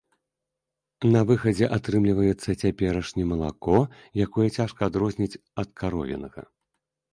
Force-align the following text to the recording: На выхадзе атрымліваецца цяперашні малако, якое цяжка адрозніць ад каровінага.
На 1.15 1.19
выхадзе 1.31 1.65
атрымліваецца 1.77 2.55
цяперашні 2.63 3.23
малако, 3.33 3.77
якое 4.27 4.49
цяжка 4.59 4.81
адрозніць 4.91 5.31
ад 5.61 5.69
каровінага. 5.83 6.41